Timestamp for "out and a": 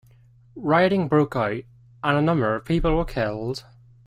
1.35-2.23